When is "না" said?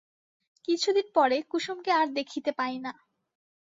2.79-2.91